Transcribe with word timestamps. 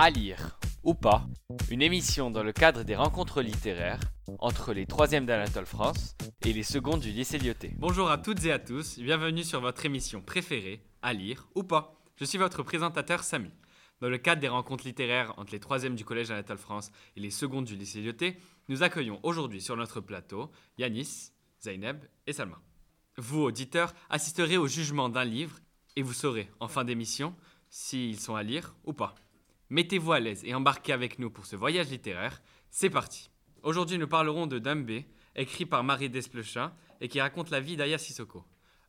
À 0.00 0.10
lire 0.10 0.60
ou 0.84 0.94
pas, 0.94 1.26
une 1.70 1.82
émission 1.82 2.30
dans 2.30 2.44
le 2.44 2.52
cadre 2.52 2.84
des 2.84 2.94
rencontres 2.94 3.42
littéraires 3.42 3.98
entre 4.38 4.72
les 4.72 4.86
3e 4.86 5.24
d'Anatole 5.24 5.66
France 5.66 6.14
et 6.46 6.52
les 6.52 6.62
secondes 6.62 7.00
du 7.00 7.10
lycée 7.10 7.36
Lyoté. 7.36 7.74
Bonjour 7.78 8.08
à 8.08 8.16
toutes 8.16 8.44
et 8.44 8.52
à 8.52 8.60
tous, 8.60 9.00
bienvenue 9.00 9.42
sur 9.42 9.60
votre 9.60 9.84
émission 9.84 10.22
préférée, 10.22 10.84
À 11.02 11.12
lire 11.12 11.48
ou 11.56 11.64
pas. 11.64 12.00
Je 12.14 12.24
suis 12.24 12.38
votre 12.38 12.62
présentateur 12.62 13.24
Samy. 13.24 13.50
Dans 14.00 14.08
le 14.08 14.18
cadre 14.18 14.40
des 14.40 14.46
rencontres 14.46 14.86
littéraires 14.86 15.34
entre 15.36 15.50
les 15.50 15.58
3e 15.58 15.96
du 15.96 16.04
collège 16.04 16.30
Anatole 16.30 16.58
France 16.58 16.92
et 17.16 17.20
les 17.20 17.30
secondes 17.30 17.64
du 17.64 17.74
lycée 17.74 18.00
Lyoté, 18.00 18.38
nous 18.68 18.84
accueillons 18.84 19.18
aujourd'hui 19.24 19.60
sur 19.60 19.76
notre 19.76 20.00
plateau 20.00 20.52
Yanis, 20.78 21.32
Zaineb 21.60 22.04
et 22.28 22.32
Salma. 22.32 22.60
Vous, 23.16 23.40
auditeurs, 23.40 23.92
assisterez 24.10 24.58
au 24.58 24.68
jugement 24.68 25.08
d'un 25.08 25.24
livre 25.24 25.58
et 25.96 26.02
vous 26.02 26.12
saurez, 26.12 26.48
en 26.60 26.68
fin 26.68 26.84
d'émission, 26.84 27.34
s'ils 27.68 28.20
sont 28.20 28.36
à 28.36 28.44
lire 28.44 28.76
ou 28.84 28.92
pas. 28.92 29.16
Mettez-vous 29.70 30.12
à 30.12 30.20
l'aise 30.20 30.42
et 30.44 30.54
embarquez 30.54 30.92
avec 30.92 31.18
nous 31.18 31.30
pour 31.30 31.44
ce 31.46 31.56
voyage 31.56 31.90
littéraire. 31.90 32.40
C'est 32.70 32.90
parti. 32.90 33.30
Aujourd'hui, 33.62 33.98
nous 33.98 34.08
parlerons 34.08 34.46
de 34.46 34.58
Dambé, 34.58 35.06
écrit 35.36 35.66
par 35.66 35.84
Marie 35.84 36.08
Desplechin 36.08 36.72
et 37.00 37.08
qui 37.08 37.20
raconte 37.20 37.50
la 37.50 37.60
vie 37.60 37.76
d'Aya 37.76 37.98
Sissoko. 37.98 38.44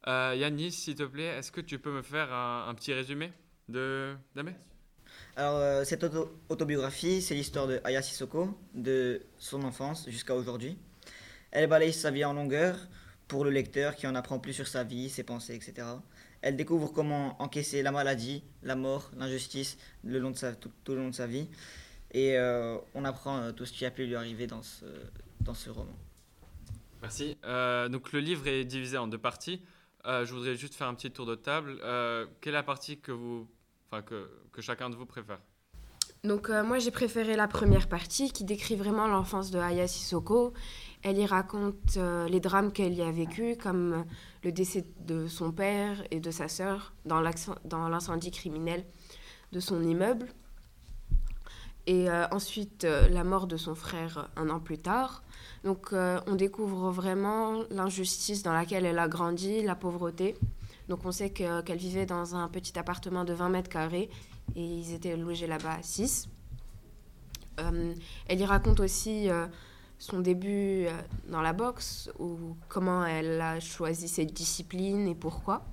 Euh, 0.07 0.35
Yanis, 0.37 0.71
s'il 0.71 0.95
te 0.95 1.03
plaît, 1.03 1.25
est-ce 1.37 1.51
que 1.51 1.59
tu 1.61 1.79
peux 1.79 1.91
me 1.91 2.01
faire 2.01 2.31
un, 2.33 2.73
petit 2.75 2.93
résumé 2.93 3.33
de 3.67 4.15
Dambé? 4.35 4.53
Alors, 5.35 5.57
euh, 5.57 5.83
cette 5.83 6.03
auto- 6.03 6.31
autobiographie, 6.47 7.21
c'est 7.21 7.35
l'histoire 7.35 7.67
de 7.67 7.81
Aya 7.83 8.01
Sissoko, 8.01 8.57
de 8.73 9.21
son 9.37 9.63
enfance 9.63 10.09
jusqu'à 10.09 10.35
aujourd'hui. 10.35 10.77
Elle 11.51 11.67
balaye 11.67 11.91
sa 11.91 12.11
vie 12.11 12.23
en 12.23 12.33
longueur 12.33 12.77
pour 13.29 13.45
le 13.45 13.51
lecteur 13.51 13.95
qui 13.95 14.07
en 14.07 14.15
apprend 14.15 14.39
plus 14.39 14.53
sur 14.53 14.67
sa 14.67 14.83
vie, 14.83 15.09
ses 15.09 15.23
pensées, 15.23 15.55
etc. 15.55 15.87
Elle 16.41 16.57
découvre 16.57 16.91
comment 16.91 17.41
encaisser 17.41 17.81
la 17.81 17.91
maladie, 17.91 18.43
la 18.63 18.75
mort, 18.75 19.11
l'injustice 19.17 19.77
le 20.03 20.19
long 20.19 20.31
de 20.31 20.37
sa, 20.37 20.53
tout, 20.53 20.71
tout 20.83 20.93
le 20.93 20.99
long 20.99 21.09
de 21.09 21.15
sa 21.15 21.27
vie. 21.27 21.47
Et 22.11 22.37
euh, 22.37 22.77
on 22.95 23.05
apprend 23.05 23.37
euh, 23.37 23.51
tout 23.51 23.65
ce 23.65 23.71
qui 23.71 23.85
a 23.85 23.91
pu 23.91 24.05
lui 24.05 24.15
arriver 24.15 24.47
dans 24.47 24.63
ce, 24.63 24.85
dans 25.41 25.53
ce 25.53 25.69
roman. 25.69 25.95
Merci. 27.01 27.37
Euh, 27.45 27.87
donc 27.87 28.11
le 28.11 28.19
livre 28.19 28.47
est 28.47 28.65
divisé 28.65 28.97
en 28.97 29.07
deux 29.07 29.17
parties. 29.17 29.61
Euh, 30.05 30.25
je 30.25 30.33
voudrais 30.33 30.55
juste 30.55 30.75
faire 30.75 30.87
un 30.87 30.95
petit 30.95 31.11
tour 31.11 31.25
de 31.25 31.35
table. 31.35 31.77
Euh, 31.83 32.25
quelle 32.41 32.53
est 32.53 32.57
la 32.57 32.63
partie 32.63 32.99
que 32.99 33.11
vous, 33.11 33.47
enfin 33.89 34.01
que, 34.01 34.29
que 34.51 34.61
chacun 34.61 34.89
de 34.89 34.95
vous 34.95 35.05
préfère? 35.05 35.39
Donc 36.23 36.49
euh, 36.49 36.63
moi 36.63 36.79
j'ai 36.79 36.91
préféré 36.91 37.35
la 37.35 37.47
première 37.47 37.87
partie 37.87 38.31
qui 38.31 38.43
décrit 38.43 38.75
vraiment 38.75 39.07
l'enfance 39.07 39.51
de 39.51 39.59
Aya 39.59 39.87
Sissoko. 39.87 40.53
Elle 41.01 41.17
y 41.17 41.25
raconte 41.25 41.95
euh, 41.95 42.27
les 42.27 42.41
drames 42.41 42.71
qu'elle 42.73 42.93
y 42.93 43.01
a 43.01 43.11
vécu, 43.11 43.55
comme 43.55 43.93
euh, 43.93 44.03
le 44.43 44.51
décès 44.51 44.85
de 45.05 45.27
son 45.27 45.51
père 45.51 46.03
et 46.11 46.19
de 46.19 46.29
sa 46.29 46.49
sœur 46.49 46.93
dans 47.05 47.21
l'incendie 47.87 48.31
criminel 48.31 48.85
de 49.53 49.59
son 49.61 49.81
immeuble. 49.81 50.27
Et 51.87 52.09
euh, 52.09 52.27
ensuite 52.31 52.83
la 52.83 53.23
mort 53.23 53.47
de 53.47 53.55
son 53.55 53.75
frère 53.75 54.29
un 54.35 54.49
an 54.49 54.59
plus 54.59 54.77
tard. 54.77 55.23
Donc 55.63 55.93
on 55.93 56.35
découvre 56.35 56.91
vraiment 56.91 57.63
l'injustice 57.71 58.43
dans 58.43 58.53
laquelle 58.53 58.85
elle 58.85 58.99
a 58.99 59.07
grandi, 59.07 59.63
la 59.63 59.75
pauvreté. 59.75 60.37
Donc 60.89 61.05
on 61.05 61.11
sait 61.11 61.31
que- 61.31 61.61
qu'elle 61.61 61.77
vivait 61.77 62.05
dans 62.05 62.35
un 62.35 62.47
petit 62.49 62.77
appartement 62.77 63.23
de 63.23 63.33
20 63.33 63.49
mètres 63.49 63.69
carrés 63.69 64.09
et 64.55 64.63
ils 64.63 64.93
étaient 64.93 65.15
logés 65.17 65.47
là-bas 65.47 65.75
à 65.79 65.83
6. 65.83 66.27
elle 67.57 68.39
y 68.39 68.45
raconte 68.45 68.79
aussi 68.79 69.27
son 69.99 70.19
début 70.21 70.85
euh, 70.87 70.91
dans 71.27 71.41
la 71.41 71.53
boxe, 71.53 72.09
ou 72.17 72.55
comment 72.69 73.05
elle 73.05 73.39
a 73.41 73.59
choisi 73.59 74.07
cette 74.07 74.33
discipline 74.33 75.07
et 75.07 75.15
pourquoi. 75.15 75.65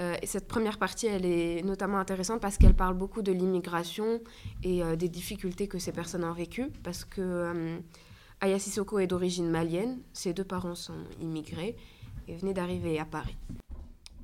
Euh, 0.00 0.16
et 0.22 0.26
cette 0.26 0.48
première 0.48 0.78
partie, 0.78 1.06
elle 1.06 1.24
est 1.24 1.62
notamment 1.62 1.98
intéressante 1.98 2.40
parce 2.40 2.58
qu'elle 2.58 2.74
parle 2.74 2.94
beaucoup 2.94 3.22
de 3.22 3.30
l'immigration 3.30 4.20
et 4.62 4.82
euh, 4.82 4.96
des 4.96 5.08
difficultés 5.08 5.68
que 5.68 5.78
ces 5.78 5.92
personnes 5.92 6.24
ont 6.24 6.32
vécues, 6.32 6.70
parce 6.82 7.04
que 7.04 7.20
euh, 7.20 7.78
Aya 8.40 8.58
Sissoko 8.58 8.98
est 8.98 9.06
d'origine 9.06 9.48
malienne, 9.50 10.00
ses 10.12 10.32
deux 10.34 10.44
parents 10.44 10.74
sont 10.74 11.04
immigrés 11.20 11.76
et 12.26 12.36
venaient 12.36 12.54
d'arriver 12.54 12.98
à 12.98 13.04
Paris. 13.04 13.36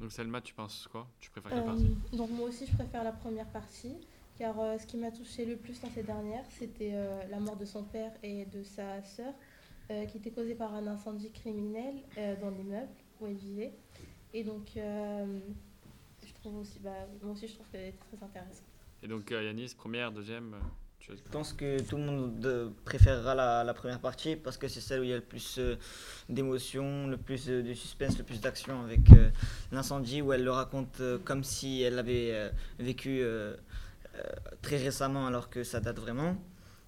Donc 0.01 0.11
Selma, 0.13 0.41
tu 0.41 0.55
penses 0.55 0.89
quoi? 0.91 1.07
Tu 1.21 1.31
préfères 1.31 1.51
quelle 1.51 1.61
Euh, 1.61 1.65
partie? 1.67 1.97
donc 2.17 2.31
moi 2.31 2.49
aussi 2.49 2.67
je 2.67 2.75
préfère 2.75 3.05
la 3.05 3.13
première 3.13 3.47
partie 3.49 3.95
car 4.39 4.59
euh, 4.61 4.79
ce 4.79 4.87
qui 4.87 4.97
m'a 4.97 5.11
touché 5.11 5.45
le 5.45 5.57
plus 5.57 5.81
dans 5.81 5.91
ces 5.91 6.03
dernières 6.03 6.45
c'était 6.51 6.93
euh, 6.95 7.21
la 7.31 7.41
mort 7.41 7.57
de 7.57 7.65
son 7.65 7.83
père 7.83 8.13
et 8.23 8.45
de 8.47 8.63
sa 8.63 9.03
sœur 9.03 9.33
euh, 9.91 10.05
qui 10.07 10.19
était 10.19 10.31
causée 10.31 10.55
par 10.55 10.75
un 10.75 10.87
incendie 10.87 11.31
criminel 11.33 11.95
euh, 12.17 12.37
dans 12.41 12.51
l'immeuble 12.51 12.89
où 13.21 13.27
elle 13.27 13.37
vivait 13.37 13.73
et 14.35 14.45
donc 14.45 14.77
euh, 14.77 15.41
je 16.27 16.33
trouve 16.35 16.59
aussi 16.59 16.79
bah, 16.81 16.91
moi 17.23 17.33
aussi 17.33 17.49
je 17.49 17.55
trouve 17.55 17.67
qu'elle 17.71 17.87
est 17.87 17.99
très 17.99 18.25
intéressante. 18.25 18.65
Et 19.03 19.09
donc 19.09 19.31
euh, 19.33 19.43
Yanis, 19.43 19.75
première, 19.77 20.13
deuxième. 20.13 20.57
Je 21.01 21.15
pense 21.31 21.55
que 21.55 21.81
tout 21.81 21.97
le 21.97 22.03
monde 22.03 22.75
préférera 22.85 23.35
la, 23.35 23.65
la 23.65 23.73
première 23.73 24.01
partie 24.01 24.37
parce 24.37 24.59
que 24.59 24.69
c'est 24.69 24.81
celle 24.81 25.01
où 25.01 25.05
il 25.05 25.09
y 25.09 25.13
a 25.15 25.17
le 25.17 25.23
plus 25.23 25.57
euh, 25.59 25.77
d'émotions, 26.29 27.07
le 27.07 27.17
plus 27.17 27.49
euh, 27.49 27.63
de 27.63 27.73
suspense, 27.73 28.19
le 28.19 28.25
plus 28.25 28.43
d'action 28.43 28.83
avec 28.83 29.11
euh, 29.13 29.31
l'incendie 29.73 30.21
où 30.21 30.35
elle 30.35 30.45
le 30.45 30.51
raconte 30.51 31.01
euh, 31.01 31.17
comme 31.25 31.45
si 31.45 31.81
elle 31.81 31.95
l'avait 31.95 32.33
euh, 32.33 32.51
vécu 32.79 33.23
très 34.63 34.77
récemment 34.77 35.27
alors 35.27 35.51
que 35.51 35.65
ça 35.65 35.81
date 35.81 35.99
vraiment. 35.99 36.37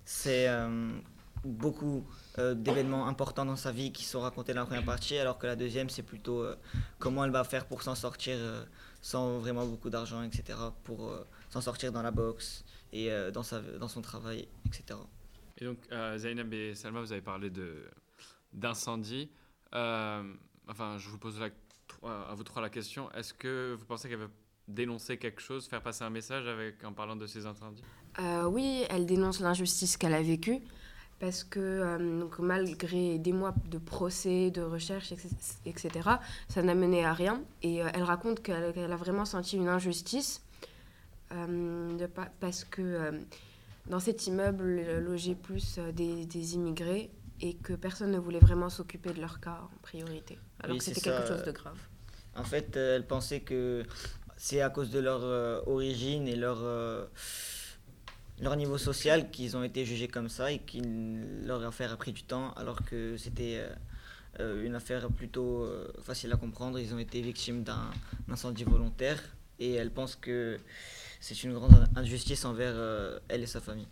C'est 0.05 0.49
euh, 0.49 0.91
beaucoup 1.45 2.05
euh, 2.39 2.55
d'événements 2.55 3.07
importants 3.09 3.45
dans 3.45 3.57
sa 3.57 3.73
vie 3.73 3.93
qui 3.93 4.05
sont 4.05 4.21
racontés 4.21 4.53
dans 4.55 4.61
la 4.61 4.67
première 4.67 4.85
partie 4.85 5.17
alors 5.17 5.39
que 5.39 5.47
la 5.47 5.57
deuxième 5.57 5.89
c'est 5.89 6.03
plutôt 6.03 6.43
euh, 6.43 6.57
comment 6.99 7.25
elle 7.25 7.31
va 7.31 7.45
faire 7.45 7.67
pour 7.67 7.83
s'en 7.83 7.95
sortir 7.95 8.37
euh, 8.39 8.65
sans 9.01 9.39
vraiment 9.39 9.67
beaucoup 9.67 9.91
d'argent, 9.91 10.23
etc. 10.23 10.59
pour 10.85 11.09
euh, 11.09 11.27
s'en 11.49 11.61
sortir 11.61 11.93
dans 11.93 12.03
la 12.03 12.11
boxe 12.11 12.65
et 12.93 13.11
euh, 13.11 13.31
dans, 13.31 13.43
son 13.43 14.03
travail, 14.03 14.49
etc. 14.67 14.99
Et 15.59 15.65
donc 15.65 15.79
euh, 15.93 16.19
Zainab 16.19 16.53
et 16.53 16.75
Salma, 16.75 17.01
vous 17.01 17.13
avez 17.13 17.23
parlé 17.23 17.51
d'incendie. 18.53 19.31
Euh, 19.75 20.35
enfin, 20.69 20.99
je 20.99 21.09
vous 21.09 21.19
pose 21.19 21.41
à 22.03 22.35
vous 22.35 22.45
trois 22.45 22.63
la 22.63 22.71
question. 22.71 23.11
Est-ce 23.13 23.33
que 23.35 23.75
vous 23.79 23.85
pensez 23.85 24.09
qu'elle 24.09 24.19
veut 24.19 24.31
dénoncer 24.71 25.19
quelque 25.19 25.41
chose, 25.41 25.67
faire 25.67 25.83
passer 25.83 26.05
un 26.05 26.11
message 26.11 26.47
avec 26.47 26.83
en 26.85 26.93
parlant 26.93 27.17
de 27.17 27.27
ces 27.27 27.47
incendies? 27.47 27.85
Euh, 28.19 28.45
oui, 28.45 28.85
elle 28.91 29.07
dénonce 29.07 29.41
l'injustice 29.41 29.97
qu'elle 29.97 30.15
a 30.15 30.23
vécue 30.23 30.59
parce 31.21 31.45
que 31.45 31.61
euh, 31.61 32.21
donc, 32.21 32.39
malgré 32.39 33.19
des 33.19 33.33
mois 33.33 33.55
de 33.67 33.79
procès, 33.79 34.51
de 34.51 34.63
recherche, 34.63 35.13
etc., 35.67 35.91
ça 36.49 36.63
n'a 36.63 36.75
mené 36.75 37.05
à 37.05 37.13
rien. 37.13 37.43
Et 37.63 37.83
euh, 37.83 37.89
elle 37.95 38.03
raconte 38.05 38.43
qu'elle 38.43 38.93
a 38.93 38.97
vraiment 38.97 39.25
senti 39.27 39.57
une 39.57 39.69
injustice 39.69 40.43
euh, 41.33 41.97
de 41.97 42.07
pa- 42.07 42.31
parce 42.41 42.65
que 42.65 42.83
euh, 42.83 43.13
dans 43.87 44.01
cet 44.01 44.27
immeuble 44.27 44.83
logeaient 45.01 45.35
plus 45.35 45.77
euh, 45.79 45.93
des, 45.93 46.27
des 46.27 46.55
immigrés 46.55 47.11
et 47.41 47.55
que 47.55 47.73
personne 47.75 48.11
ne 48.11 48.19
voulait 48.19 48.41
vraiment 48.41 48.69
s'occuper 48.69 49.13
de 49.13 49.21
leur 49.21 49.41
cas 49.41 49.61
en 49.63 49.79
priorité, 49.83 50.39
alors 50.63 50.75
Oui, 50.75 50.79
que 50.79 50.85
c'était 50.85 51.01
quelque 51.01 51.27
chose 51.29 51.43
de 51.43 51.53
grave. 51.53 51.79
En 52.37 52.45
fait, 52.45 52.77
euh, 52.77 52.97
elle 52.97 53.07
pensait 53.07 53.41
que 53.41 53.85
c'est 54.41 54.62
à 54.62 54.71
cause 54.71 54.89
de 54.89 54.99
leur 54.99 55.21
euh, 55.23 55.61
origine 55.67 56.27
et 56.27 56.34
leur, 56.34 56.61
euh, 56.62 57.05
leur 58.41 58.56
niveau 58.56 58.78
social 58.78 59.31
qu'ils 59.31 59.55
ont 59.55 59.62
été 59.62 59.84
jugés 59.84 60.09
comme 60.09 60.31
ça 60.31 60.51
et 60.51 60.61
que 60.61 60.78
leur 61.47 61.62
affaire 61.62 61.93
a 61.93 61.97
pris 61.99 62.12
du 62.12 62.23
temps 62.23 62.53
alors 62.55 62.83
que 62.83 63.19
c'était 63.19 63.62
euh, 64.41 64.65
une 64.65 64.75
affaire 64.75 65.11
plutôt 65.11 65.69
facile 66.03 66.33
à 66.33 66.37
comprendre. 66.37 66.78
Ils 66.78 66.95
ont 66.95 66.99
été 66.99 67.21
victimes 67.21 67.65
d'un 67.65 67.91
incendie 68.31 68.65
volontaire 68.65 69.21
et 69.59 69.75
elle 69.75 69.91
pense 69.91 70.17
que 70.17 70.59
c'est 71.21 71.45
une 71.45 71.53
grande 71.53 71.87
injustice 71.95 72.47
envers 72.47 73.21
elle 73.28 73.43
et 73.43 73.47
sa 73.47 73.61
famille. 73.61 73.89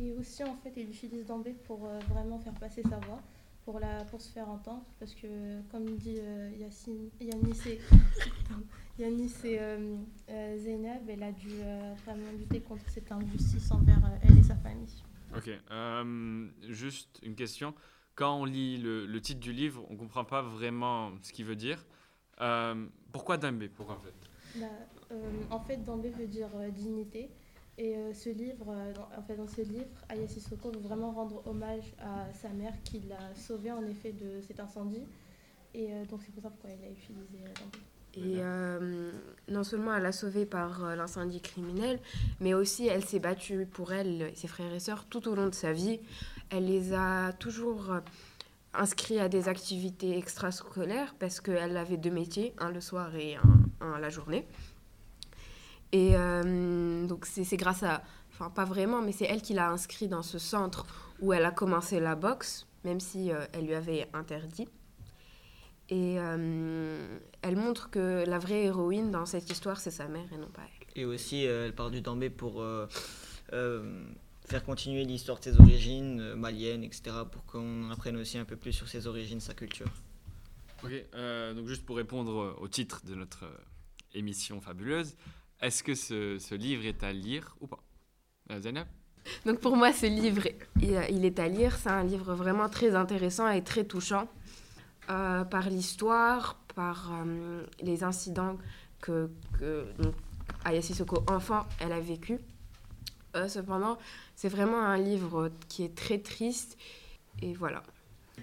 Et 0.00 0.10
aussi, 0.18 0.42
en 0.42 0.56
fait, 0.56 0.72
il 0.76 0.88
utilise 0.88 1.24
Dambé 1.24 1.54
pour 1.68 1.88
vraiment 2.10 2.40
faire 2.40 2.54
passer 2.54 2.82
sa 2.82 2.96
voix, 2.96 3.22
pour, 3.64 3.78
la, 3.80 4.04
pour 4.04 4.20
se 4.20 4.30
faire 4.32 4.48
entendre. 4.48 4.84
Parce 4.98 5.14
que, 5.14 5.60
comme 5.70 5.84
dit 5.96 6.16
euh, 6.18 6.50
Yacine, 6.58 7.10
Yanis 7.20 7.60
et, 7.68 7.80
Yanis 8.98 9.32
et 9.44 9.58
euh, 9.60 9.96
euh, 10.30 10.58
Zeynep, 10.58 11.02
elle 11.08 11.22
a 11.22 11.32
dû 11.32 11.48
euh, 11.60 11.94
vraiment 12.04 12.30
lutter 12.38 12.60
contre 12.60 12.88
cette 12.90 13.10
injustice 13.10 13.70
envers 13.70 14.04
euh, 14.04 14.16
elle 14.28 14.38
et 14.38 14.42
sa 14.42 14.56
famille. 14.56 15.02
Ok. 15.36 15.50
euh, 15.70 16.48
juste 16.68 17.18
une 17.22 17.34
question. 17.34 17.74
Quand 18.14 18.40
on 18.40 18.44
lit 18.44 18.78
le, 18.78 19.06
le 19.06 19.20
titre 19.20 19.40
du 19.40 19.52
livre, 19.52 19.84
on 19.90 19.96
comprend 19.96 20.24
pas 20.24 20.42
vraiment 20.42 21.10
ce 21.22 21.32
qu'il 21.32 21.44
veut 21.44 21.56
dire. 21.56 21.84
Euh, 22.40 22.86
pourquoi 23.12 23.36
Dambé 23.38 23.68
Pourquoi 23.68 23.96
en 23.96 24.00
fait 24.00 24.14
Bah, 24.60 24.66
euh, 25.10 25.42
en 25.50 25.58
fait, 25.60 25.78
Dambé 25.84 26.10
veut 26.10 26.28
dire 26.28 26.48
euh, 26.54 26.70
dignité. 26.70 27.30
Et 27.76 27.96
euh, 27.96 28.14
ce 28.14 28.28
livre, 28.28 28.66
euh, 28.68 28.92
dans, 28.92 29.08
en 29.18 29.22
fait, 29.22 29.36
dans 29.36 29.48
ce 29.48 29.62
livre, 29.62 29.84
Aya 30.08 30.28
Sissoko 30.28 30.70
veut 30.70 30.80
vraiment 30.80 31.10
rendre 31.10 31.42
hommage 31.46 31.92
à 31.98 32.32
sa 32.32 32.48
mère 32.50 32.72
qui 32.84 33.00
l'a 33.00 33.34
sauvée 33.34 33.72
en 33.72 33.84
effet 33.86 34.12
de 34.12 34.40
cet 34.46 34.60
incendie. 34.60 35.02
Et 35.74 35.92
euh, 35.92 36.04
donc 36.04 36.20
c'est 36.24 36.32
pour 36.32 36.42
ça 36.42 36.50
pourquoi 36.50 36.70
elle 36.70 36.88
a 36.88 36.92
utilisé. 36.92 37.38
Et 38.16 39.52
non 39.52 39.64
seulement 39.64 39.92
elle 39.92 40.06
a 40.06 40.12
sauvé 40.12 40.46
par 40.46 40.94
l'incendie 40.94 41.40
criminel, 41.40 41.98
mais 42.38 42.54
aussi 42.54 42.86
elle 42.86 43.04
s'est 43.04 43.18
battue 43.18 43.66
pour 43.66 43.92
elle 43.92 44.30
ses 44.36 44.46
frères 44.46 44.72
et 44.72 44.78
sœurs 44.78 45.06
tout 45.06 45.26
au 45.26 45.34
long 45.34 45.48
de 45.48 45.54
sa 45.54 45.72
vie. 45.72 45.98
Elle 46.50 46.66
les 46.66 46.92
a 46.92 47.32
toujours 47.32 47.92
inscrits 48.72 49.18
à 49.18 49.28
des 49.28 49.48
activités 49.48 50.16
extrascolaires 50.16 51.16
parce 51.18 51.40
qu'elle 51.40 51.76
avait 51.76 51.96
deux 51.96 52.12
métiers, 52.12 52.54
un 52.58 52.70
le 52.70 52.80
soir 52.80 53.16
et 53.16 53.36
un 53.80 53.98
la 53.98 54.10
journée. 54.10 54.46
Et 55.94 56.16
euh, 56.16 57.06
donc 57.06 57.24
c'est 57.24 57.44
c'est 57.44 57.56
grâce 57.56 57.84
à, 57.84 58.02
enfin 58.32 58.50
pas 58.50 58.64
vraiment, 58.64 59.00
mais 59.00 59.12
c'est 59.12 59.26
elle 59.26 59.40
qui 59.40 59.54
l'a 59.54 59.70
inscrit 59.70 60.08
dans 60.08 60.24
ce 60.24 60.40
centre 60.40 60.86
où 61.20 61.32
elle 61.32 61.44
a 61.44 61.52
commencé 61.52 62.00
la 62.00 62.16
boxe, 62.16 62.66
même 62.82 62.98
si 62.98 63.30
euh, 63.30 63.46
elle 63.52 63.66
lui 63.66 63.74
avait 63.74 64.08
interdit. 64.12 64.66
Et 65.90 66.16
euh, 66.18 67.18
elle 67.42 67.56
montre 67.56 67.90
que 67.90 68.24
la 68.26 68.40
vraie 68.40 68.64
héroïne 68.64 69.12
dans 69.12 69.24
cette 69.24 69.48
histoire, 69.48 69.78
c'est 69.78 69.92
sa 69.92 70.08
mère 70.08 70.32
et 70.32 70.36
non 70.36 70.48
pas 70.48 70.62
elle. 70.80 71.02
Et 71.02 71.04
aussi, 71.04 71.46
euh, 71.46 71.66
elle 71.66 71.74
part 71.74 71.92
du 71.92 72.00
Dambé 72.00 72.28
pour 72.28 72.60
euh, 72.60 72.88
euh, 73.52 74.04
faire 74.46 74.64
continuer 74.64 75.04
l'histoire 75.04 75.38
de 75.38 75.44
ses 75.44 75.60
origines 75.60 76.20
euh, 76.20 76.34
maliennes, 76.34 76.82
etc., 76.82 77.18
pour 77.30 77.44
qu'on 77.44 77.84
en 77.86 77.90
apprenne 77.92 78.16
aussi 78.16 78.36
un 78.36 78.44
peu 78.44 78.56
plus 78.56 78.72
sur 78.72 78.88
ses 78.88 79.06
origines, 79.06 79.38
sa 79.40 79.54
culture. 79.54 79.86
Ok, 80.82 80.90
euh, 81.14 81.54
donc 81.54 81.68
juste 81.68 81.86
pour 81.86 81.96
répondre 81.96 82.56
au 82.60 82.66
titre 82.66 83.02
de 83.06 83.14
notre 83.14 83.44
euh, 83.44 83.56
émission 84.14 84.60
fabuleuse, 84.60 85.14
est-ce 85.64 85.82
que 85.82 85.94
ce, 85.94 86.38
ce 86.38 86.54
livre 86.54 86.84
est 86.84 87.02
à 87.02 87.12
lire 87.12 87.56
ou 87.60 87.66
pas? 87.66 87.82
Euh, 88.50 88.60
Zainab 88.60 88.86
Donc 89.46 89.60
pour 89.60 89.76
moi, 89.76 89.92
ce 89.92 90.06
livre, 90.06 90.46
il, 90.80 91.00
il 91.10 91.24
est 91.24 91.38
à 91.38 91.48
lire. 91.48 91.76
C'est 91.76 91.88
un 91.88 92.04
livre 92.04 92.34
vraiment 92.34 92.68
très 92.68 92.94
intéressant 92.94 93.48
et 93.48 93.64
très 93.64 93.84
touchant 93.84 94.28
euh, 95.08 95.44
par 95.44 95.70
l'histoire, 95.70 96.58
par 96.74 97.10
euh, 97.12 97.64
les 97.80 98.04
incidents 98.04 98.58
que, 99.00 99.30
que 99.58 99.86
donc, 99.98 100.14
enfant, 101.30 101.64
elle 101.80 101.92
a 101.92 102.00
vécu. 102.00 102.38
Euh, 103.36 103.48
cependant, 103.48 103.98
c'est 104.36 104.48
vraiment 104.48 104.80
un 104.80 104.98
livre 104.98 105.50
qui 105.68 105.82
est 105.84 105.94
très 105.94 106.18
triste. 106.18 106.76
Et 107.42 107.54
voilà. 107.54 107.82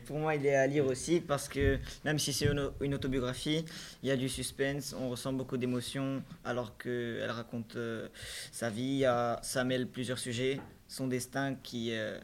Pour 0.05 0.19
moi, 0.19 0.35
il 0.35 0.45
est 0.45 0.55
à 0.55 0.67
lire 0.67 0.85
aussi 0.85 1.19
parce 1.21 1.47
que 1.47 1.77
même 2.05 2.19
si 2.19 2.33
c'est 2.33 2.47
une, 2.47 2.93
autobiographie, 2.93 3.63
il 4.03 4.09
y 4.09 4.11
a 4.11 4.17
du 4.17 4.29
suspense, 4.29 4.95
on 4.97 5.09
ressent 5.09 5.33
beaucoup 5.33 5.57
d'émotions 5.57 6.23
alors 6.43 6.77
qu'elle 6.77 7.29
raconte 7.29 7.75
euh, 7.75 8.07
sa 8.51 8.69
vie. 8.69 9.05
Ça 9.41 9.63
mêle 9.63 9.87
plusieurs 9.87 10.19
sujets, 10.19 10.59
son 10.87 11.07
destin 11.07 11.55
qui, 11.61 11.89
euh, 11.93 12.19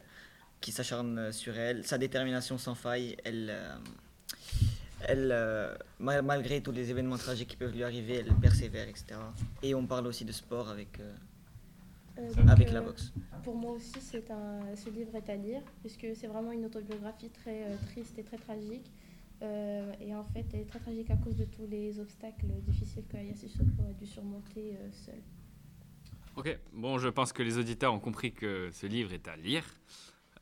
qui 0.60 0.72
s'acharne 0.72 1.32
sur 1.32 1.56
elle, 1.56 1.84
sa 1.86 1.98
détermination 1.98 2.58
sans 2.58 2.74
faille. 2.74 3.16
Elle, 3.24 3.48
euh, 3.50 3.76
elle 5.06 5.76
ma- 5.98 6.22
malgré 6.22 6.60
tous 6.60 6.72
les 6.72 6.90
événements 6.90 7.18
tragiques 7.18 7.48
qui 7.48 7.56
peuvent 7.56 7.74
lui 7.74 7.84
arriver, 7.84 8.16
elle 8.26 8.34
persévère, 8.34 8.88
etc. 8.88 9.20
Et 9.62 9.74
on 9.74 9.86
parle 9.86 10.06
aussi 10.08 10.24
de 10.24 10.32
sport 10.32 10.68
avec, 10.68 10.98
donc, 12.34 12.48
avec 12.48 12.68
euh, 12.68 12.72
la 12.72 12.80
boxe. 12.80 13.12
Pour 13.42 13.54
moi 13.54 13.72
aussi, 13.72 14.00
c'est 14.00 14.30
un, 14.30 14.60
ce 14.74 14.90
livre 14.90 15.14
est 15.14 15.28
à 15.28 15.36
lire, 15.36 15.62
puisque 15.80 16.06
c'est 16.14 16.26
vraiment 16.26 16.52
une 16.52 16.64
autobiographie 16.64 17.30
très 17.30 17.64
euh, 17.64 17.76
triste 17.90 18.18
et 18.18 18.24
très 18.24 18.38
tragique. 18.38 18.90
Euh, 19.42 19.92
et 20.00 20.14
en 20.14 20.24
fait, 20.24 20.46
elle 20.52 20.60
est 20.60 20.68
très 20.68 20.80
tragique 20.80 21.10
à 21.10 21.16
cause 21.16 21.36
de 21.36 21.44
tous 21.44 21.66
les 21.66 22.00
obstacles 22.00 22.46
difficiles 22.62 23.04
que 23.08 23.16
Aya 23.16 23.34
Sissoko 23.34 23.82
a 23.88 23.92
dû 23.92 24.06
surmonter 24.06 24.76
euh, 24.80 24.88
seule. 24.90 25.22
Ok, 26.36 26.58
bon, 26.72 26.98
je 26.98 27.08
pense 27.08 27.32
que 27.32 27.42
les 27.42 27.58
auditeurs 27.58 27.92
ont 27.92 28.00
compris 28.00 28.32
que 28.32 28.70
ce 28.72 28.86
livre 28.86 29.12
est 29.12 29.28
à 29.28 29.36
lire. 29.36 29.64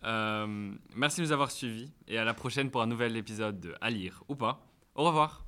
Euh, 0.04 0.72
merci 0.94 1.20
de 1.20 1.26
nous 1.26 1.32
avoir 1.32 1.50
suivis 1.50 1.90
et 2.06 2.18
à 2.18 2.24
la 2.24 2.34
prochaine 2.34 2.70
pour 2.70 2.82
un 2.82 2.86
nouvel 2.86 3.16
épisode 3.16 3.60
de 3.60 3.74
À 3.80 3.90
lire 3.90 4.22
ou 4.28 4.34
pas. 4.34 4.66
Au 4.94 5.04
revoir. 5.04 5.46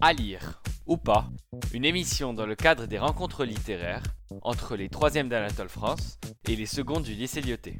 À 0.00 0.12
lire 0.12 0.60
ou 0.86 0.96
pas, 0.96 1.28
une 1.72 1.84
émission 1.84 2.32
dans 2.32 2.46
le 2.46 2.54
cadre 2.54 2.86
des 2.86 2.98
rencontres 2.98 3.44
littéraires 3.44 4.02
entre 4.42 4.76
les 4.76 4.88
3e 4.88 5.28
d'Anatole 5.28 5.68
France 5.68 6.18
et 6.48 6.56
les 6.56 6.66
secondes 6.66 7.02
du 7.02 7.14
lycée 7.14 7.40
Lyoté. 7.40 7.78